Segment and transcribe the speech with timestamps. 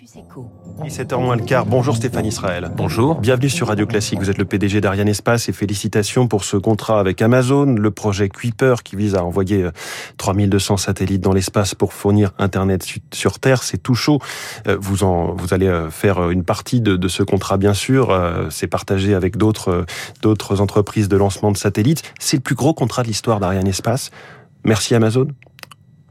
[0.00, 0.48] Campus Eco.
[0.82, 1.66] 17h moins le quart.
[1.66, 2.70] Bonjour Stéphane Israël.
[2.74, 3.20] Bonjour.
[3.20, 4.18] Bienvenue sur Radio Classique.
[4.18, 8.30] Vous êtes le PDG d'Ariane Espace et félicitations pour ce contrat avec Amazon, le projet
[8.30, 9.68] Kuiper qui vise à envoyer
[10.16, 13.62] 3200 satellites dans l'espace pour fournir Internet sur Terre.
[13.62, 14.20] C'est tout chaud.
[14.68, 18.10] Euh, vous en, vous allez euh, faire une partie de, de ce contrat, bien sûr.
[18.10, 19.84] Euh, c'est partagé avec d'autres,
[20.22, 22.02] d'autres entreprises de lancement de satellites.
[22.18, 24.10] C'est le plus gros contrat de l'histoire d'Ariane Espace.
[24.64, 25.28] Merci Amazon.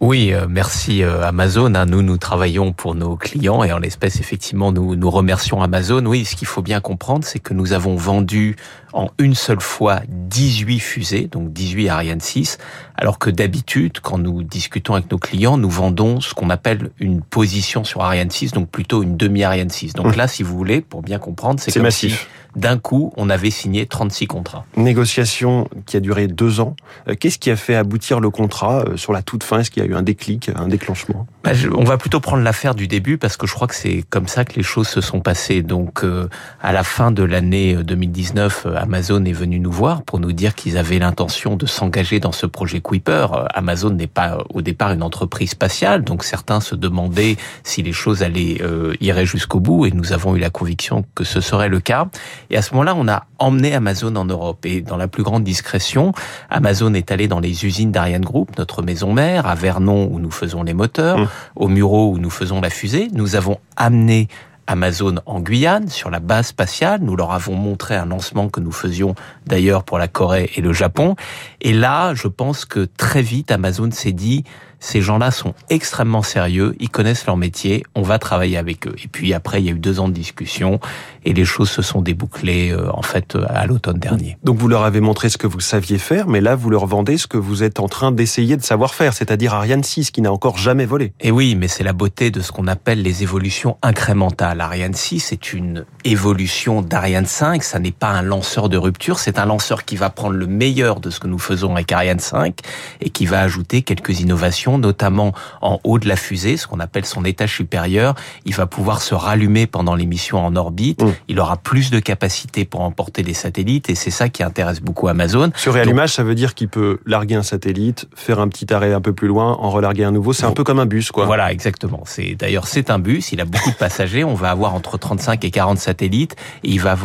[0.00, 1.74] Oui, euh, merci euh, Amazon.
[1.74, 1.86] Hein.
[1.86, 6.04] Nous, nous travaillons pour nos clients et en l'espèce, effectivement, nous, nous remercions Amazon.
[6.04, 8.56] Oui, ce qu'il faut bien comprendre, c'est que nous avons vendu
[8.92, 12.58] en une seule fois 18 fusées, donc 18 Ariane 6,
[12.94, 17.22] alors que d'habitude, quand nous discutons avec nos clients, nous vendons ce qu'on appelle une
[17.22, 19.94] position sur Ariane 6, donc plutôt une demi-Ariane 6.
[19.94, 20.18] Donc mmh.
[20.18, 22.28] là, si vous voulez, pour bien comprendre, c'est massif.
[22.56, 24.64] D'un coup, on avait signé 36 contrats.
[24.76, 26.74] Négociation qui a duré deux ans.
[27.08, 29.60] Euh, qu'est-ce qui a fait aboutir le contrat sur la toute fin?
[29.60, 31.26] Est-ce qu'il y a eu un déclic, un déclenchement?
[31.44, 34.26] Bah, On va plutôt prendre l'affaire du début parce que je crois que c'est comme
[34.26, 35.62] ça que les choses se sont passées.
[35.62, 36.28] Donc, euh,
[36.60, 40.78] à la fin de l'année 2019, Amazon est venu nous voir pour nous dire qu'ils
[40.78, 43.26] avaient l'intention de s'engager dans ce projet Kuiper.
[43.54, 48.22] Amazon n'est pas au départ une entreprise spatiale, donc certains se demandaient si les choses
[48.22, 51.80] allaient euh, iraient jusqu'au bout, et nous avons eu la conviction que ce serait le
[51.80, 52.08] cas.
[52.50, 55.44] Et à ce moment-là, on a emmené Amazon en Europe, et dans la plus grande
[55.44, 56.12] discrétion,
[56.50, 60.30] Amazon est allé dans les usines d'Ariane Group, notre maison mère, à Vernon où nous
[60.30, 61.28] faisons les moteurs, mmh.
[61.56, 63.08] au Muro où nous faisons la fusée.
[63.12, 64.28] Nous avons amené
[64.66, 67.00] Amazon en Guyane, sur la base spatiale.
[67.02, 69.14] Nous leur avons montré un lancement que nous faisions
[69.46, 71.14] d'ailleurs pour la Corée et le Japon.
[71.60, 74.44] Et là, je pense que très vite, Amazon s'est dit,
[74.80, 78.94] ces gens-là sont extrêmement sérieux, ils connaissent leur métier, on va travailler avec eux.
[79.02, 80.80] Et puis après, il y a eu deux ans de discussion
[81.24, 84.38] et les choses se sont débouclées euh, en fait à l'automne dernier.
[84.44, 87.18] Donc vous leur avez montré ce que vous saviez faire, mais là vous leur vendez
[87.18, 90.32] ce que vous êtes en train d'essayer de savoir faire, c'est-à-dire Ariane 6 qui n'a
[90.32, 91.12] encore jamais volé.
[91.20, 94.60] Et oui, mais c'est la beauté de ce qu'on appelle les évolutions incrémentales.
[94.60, 99.38] Ariane 6 est une évolution d'Ariane 5, ça n'est pas un lanceur de rupture, c'est
[99.38, 102.58] un lanceur qui va prendre le meilleur de ce que nous faisons avec Ariane 5
[103.00, 105.32] et qui va ajouter quelques innovations, notamment
[105.62, 108.14] en haut de la fusée, ce qu'on appelle son étage supérieur.
[108.44, 111.02] Il va pouvoir se rallumer pendant les missions en orbite.
[111.02, 114.80] Mmh il aura plus de capacité pour emporter des satellites et c'est ça qui intéresse
[114.80, 115.50] beaucoup Amazon.
[115.56, 119.00] Ce réallumage, ça veut dire qu'il peut larguer un satellite, faire un petit arrêt un
[119.00, 120.32] peu plus loin, en relarguer un nouveau.
[120.32, 121.26] C'est un peu comme un bus, quoi.
[121.26, 122.02] Voilà, exactement.
[122.04, 123.32] C'est d'ailleurs c'est un bus.
[123.32, 124.24] Il a beaucoup de passagers.
[124.24, 126.96] On va avoir entre 35 et 40 satellites et il va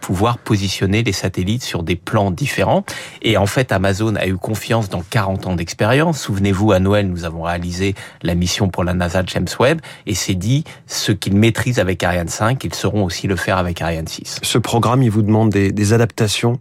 [0.00, 2.84] pouvoir positionner les satellites sur des plans différents.
[3.22, 6.20] Et en fait, Amazon a eu confiance dans 40 ans d'expérience.
[6.20, 10.34] Souvenez-vous, à Noël, nous avons réalisé la mission pour la NASA James Webb et c'est
[10.34, 14.40] dit ce qu'ils maîtrisent avec Ariane 5, ils sauront aussi le faire avec Ariane 6.
[14.42, 16.60] Ce programme, il vous demande des adaptations?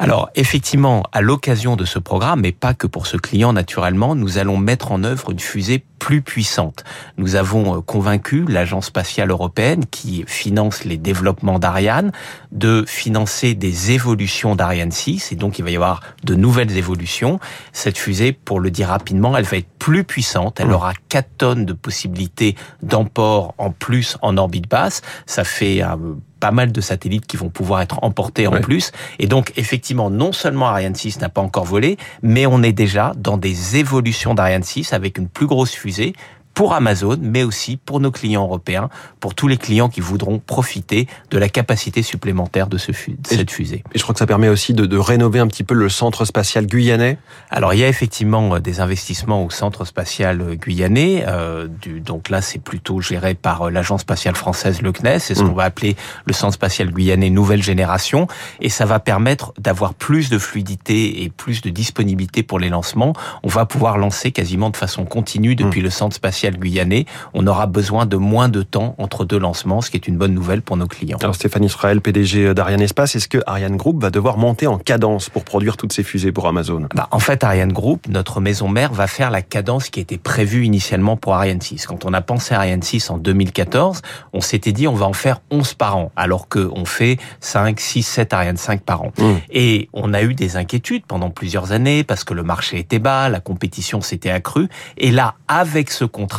[0.00, 4.38] Alors effectivement, à l'occasion de ce programme, mais pas que pour ce client naturellement, nous
[4.38, 6.84] allons mettre en œuvre une fusée plus puissante.
[7.18, 12.12] Nous avons euh, convaincu l'Agence spatiale européenne qui finance les développements d'Ariane
[12.50, 17.38] de financer des évolutions d'Ariane 6 et donc il va y avoir de nouvelles évolutions.
[17.74, 20.72] Cette fusée, pour le dire rapidement, elle va être plus puissante, elle mmh.
[20.72, 25.02] aura 4 tonnes de possibilités d'emport en plus en orbite basse.
[25.26, 25.98] Ça fait un
[26.40, 28.92] pas mal de satellites qui vont pouvoir être emportés en plus.
[29.18, 33.12] Et donc, effectivement, non seulement Ariane 6 n'a pas encore volé, mais on est déjà
[33.16, 36.14] dans des évolutions d'Ariane 6 avec une plus grosse fusée,
[36.54, 38.88] pour Amazon, mais aussi pour nos clients européens,
[39.18, 42.92] pour tous les clients qui voudront profiter de la capacité supplémentaire de, ce
[43.24, 43.82] cette fusée.
[43.94, 46.24] Et je crois que ça permet aussi de, de, rénover un petit peu le centre
[46.24, 47.18] spatial guyanais.
[47.50, 51.24] Alors il y a effectivement euh, des investissements au centre spatial euh, guyanais.
[51.26, 55.18] Euh, du, donc là, c'est plutôt géré par euh, l'agence spatiale française, le CNES.
[55.18, 55.56] C'est ce qu'on mm.
[55.56, 55.96] va appeler
[56.26, 58.26] le centre spatial guyanais nouvelle génération.
[58.60, 63.14] Et ça va permettre d'avoir plus de fluidité et plus de disponibilité pour les lancements.
[63.42, 65.84] On va pouvoir lancer quasiment de façon continue depuis mm.
[65.84, 69.90] le centre spatial guyanais, on aura besoin de moins de temps entre deux lancements, ce
[69.90, 71.18] qui est une bonne nouvelle pour nos clients.
[71.20, 75.28] Alors Stéphane Israël, PDG d'Ariane Espace, est-ce que Ariane Group va devoir monter en cadence
[75.28, 76.86] pour produire toutes ces fusées pour Amazon?
[76.94, 80.64] Bah, En fait, Ariane Group, notre maison mère, va faire la cadence qui était prévue
[80.64, 81.86] initialement pour Ariane 6.
[81.86, 84.02] Quand on a pensé à Ariane 6 en 2014,
[84.32, 88.02] on s'était dit on va en faire 11 par an, alors qu'on fait 5, 6,
[88.02, 89.12] 7 Ariane 5 par an.
[89.18, 89.24] Mmh.
[89.50, 93.28] Et on a eu des inquiétudes pendant plusieurs années parce que le marché était bas,
[93.28, 94.68] la compétition s'était accrue.
[94.96, 96.29] Et là, avec ce contrat,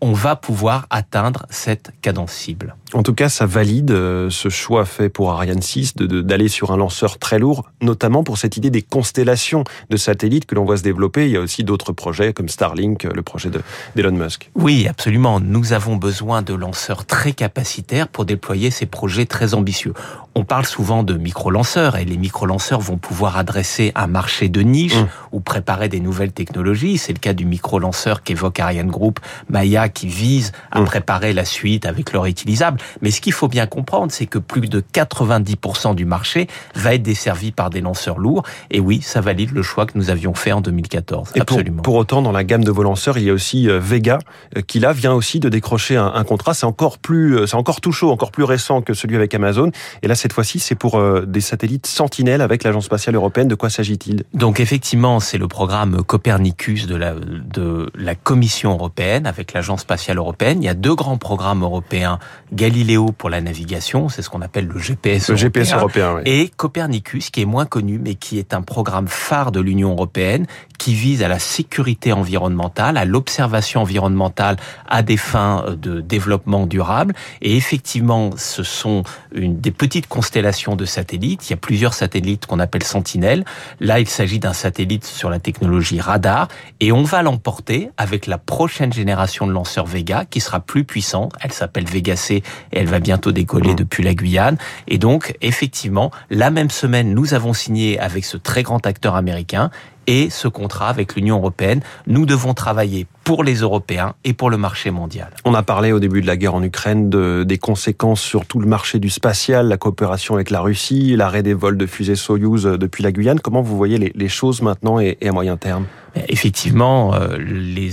[0.00, 2.74] on va pouvoir atteindre cette cadence cible.
[2.94, 6.76] En tout cas, ça valide euh, ce choix fait pour Ariane 6 d'aller sur un
[6.76, 10.82] lanceur très lourd, notamment pour cette idée des constellations de satellites que l'on voit se
[10.82, 11.26] développer.
[11.26, 13.50] Il y a aussi d'autres projets comme Starlink, le projet
[13.96, 14.50] d'Elon Musk.
[14.54, 15.40] Oui, absolument.
[15.40, 19.94] Nous avons besoin de lanceurs très capacitaires pour déployer ces projets très ambitieux.
[20.34, 24.96] on parle souvent de micro-lanceurs et les micro-lanceurs vont pouvoir adresser un marché de niche
[24.96, 25.08] mmh.
[25.32, 26.98] ou préparer des nouvelles technologies.
[26.98, 30.84] C'est le cas du micro-lanceur qu'évoque Ariane Group, Maya, qui vise à mmh.
[30.84, 32.78] préparer la suite avec leur utilisable.
[33.00, 37.02] Mais ce qu'il faut bien comprendre, c'est que plus de 90% du marché va être
[37.02, 38.42] desservi par des lanceurs lourds.
[38.70, 41.30] Et oui, ça valide le choix que nous avions fait en 2014.
[41.34, 41.82] Et Absolument.
[41.82, 44.18] Pour, autant, dans la gamme de vos lanceurs, il y a aussi euh, Vega,
[44.56, 46.54] euh, qui là vient aussi de décrocher un, un contrat.
[46.54, 49.70] C'est encore plus, euh, c'est encore tout chaud, encore plus récent que celui avec Amazon.
[50.02, 53.48] Et là, cette fois-ci, c'est pour euh, des satellites Sentinelle avec l'Agence spatiale européenne.
[53.48, 54.24] De quoi s'agit-il?
[54.34, 60.18] Donc effectivement, c'est le programme Copernicus de la, de la Commission européenne avec l'Agence spatiale
[60.18, 60.62] européenne.
[60.62, 62.18] Il y a deux grands programmes européens,
[62.52, 62.71] Galileo
[63.16, 66.22] pour la navigation, c'est ce qu'on appelle le GPS le européen, GPS européen oui.
[66.26, 70.46] et Copernicus qui est moins connu mais qui est un programme phare de l'Union européenne
[70.82, 74.56] qui vise à la sécurité environnementale, à l'observation environnementale
[74.88, 77.14] à des fins de développement durable.
[77.40, 81.48] Et effectivement, ce sont une des petites constellations de satellites.
[81.48, 83.44] Il y a plusieurs satellites qu'on appelle Sentinelle.
[83.78, 86.48] Là, il s'agit d'un satellite sur la technologie radar
[86.80, 91.32] et on va l'emporter avec la prochaine génération de lanceurs Vega qui sera plus puissante.
[91.42, 92.42] Elle s'appelle Vega C
[92.72, 94.58] et elle va bientôt décoller depuis la Guyane.
[94.88, 99.70] Et donc, effectivement, la même semaine, nous avons signé avec ce très grand acteur américain
[100.06, 101.80] et ce contrat avec l'Union européenne.
[102.06, 105.30] Nous devons travailler pour les Européens et pour le marché mondial.
[105.44, 108.60] On a parlé au début de la guerre en Ukraine de, des conséquences sur tout
[108.60, 112.64] le marché du spatial, la coopération avec la Russie, l'arrêt des vols de fusées Soyouz
[112.64, 113.40] depuis la Guyane.
[113.40, 115.86] Comment vous voyez les, les choses maintenant et, et à moyen terme?
[116.28, 117.90] Effectivement, euh, les,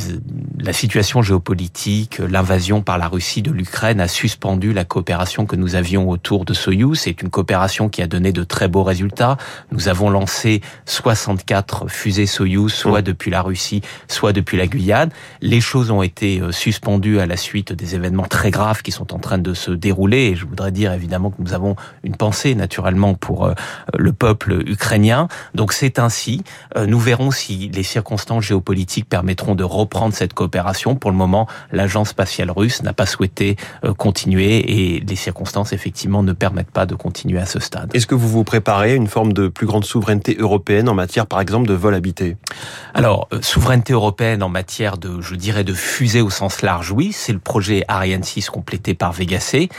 [0.60, 5.76] la situation géopolitique, l'invasion par la Russie de l'Ukraine a suspendu la coopération que nous
[5.76, 7.00] avions autour de Soyouz.
[7.00, 9.38] C'est une coopération qui a donné de très beaux résultats.
[9.72, 15.12] Nous avons lancé 64 fusées Soyouz, soit depuis la Russie, soit depuis la Guyane.
[15.42, 19.14] Les choses ont été euh, suspendues à la suite des événements très graves qui sont
[19.14, 20.28] en train de se dérouler.
[20.28, 23.54] Et je voudrais dire évidemment que nous avons une pensée naturellement pour euh,
[23.98, 25.28] le peuple ukrainien.
[25.54, 26.44] Donc c'est ainsi.
[26.76, 30.96] Nous verrons si les circonstances géopolitiques permettront de reprendre cette coopération.
[30.96, 36.24] Pour le moment, l'agence spatiale russe n'a pas souhaité euh, continuer et les circonstances effectivement
[36.24, 37.90] ne permettent pas de continuer à ce stade.
[37.94, 41.28] Est-ce que vous vous préparez à une forme de plus grande souveraineté européenne en matière
[41.28, 42.38] par exemple de vol habité?
[42.94, 47.12] Alors, euh, souveraineté européenne en matière de, je dirais, de fusée au sens large, oui,
[47.12, 49.70] c'est le projet Ariane 6 complété par Vega C.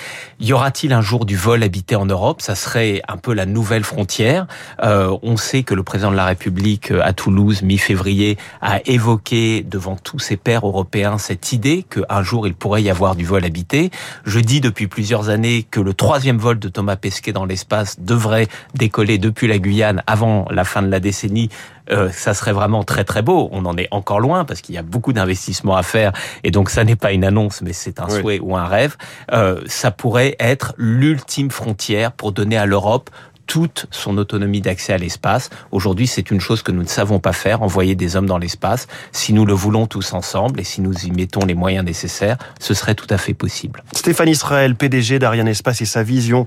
[0.40, 2.40] Y aura-t-il un jour du vol habité en Europe?
[2.42, 4.46] Ça serait un peu la nouvelle frontière.
[4.82, 9.62] Euh, on sait que le président de la République euh, à Toulouse, mi-février, a évoqué
[9.62, 13.44] devant tous ses pairs européens cette idée qu'un jour il pourrait y avoir du vol
[13.44, 13.90] habité.
[14.24, 18.48] Je dis depuis plusieurs années que le troisième vol de Thomas Pesquet dans l'espace devrait
[18.74, 21.50] décoller depuis la Guyane avant la fin de la décennie.
[21.90, 23.48] Euh, ça serait vraiment très très beau.
[23.52, 26.12] On en est encore loin parce qu'il y a beaucoup d'investissements à faire
[26.44, 28.20] et donc ça n'est pas une annonce mais c'est un oui.
[28.20, 28.96] souhait ou un rêve.
[29.32, 33.10] Euh, ça pourrait être l'ultime frontière pour donner à l'Europe
[33.50, 35.50] toute son autonomie d'accès à l'espace.
[35.72, 38.86] Aujourd'hui, c'est une chose que nous ne savons pas faire, envoyer des hommes dans l'espace.
[39.10, 42.74] Si nous le voulons tous ensemble et si nous y mettons les moyens nécessaires, ce
[42.74, 43.82] serait tout à fait possible.
[43.92, 46.44] Stéphane Israël, PDG d'Ariane Espace et sa vision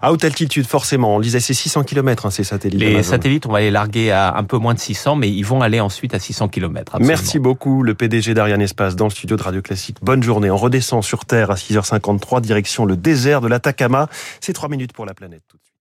[0.00, 1.16] à haute altitude, forcément.
[1.16, 2.80] On disait c'est 600 km, hein, ces satellites.
[2.80, 5.60] Les satellites, on va les larguer à un peu moins de 600, mais ils vont
[5.60, 6.94] aller ensuite à 600 km.
[6.94, 7.08] Absolument.
[7.08, 9.98] Merci beaucoup, le PDG d'Ariane Espace, dans le studio de Radio Classique.
[10.02, 10.50] Bonne journée.
[10.50, 14.08] On redescend sur Terre à 6h53, direction le désert de l'Atacama.
[14.40, 15.77] C'est 3 minutes pour la planète tout de suite.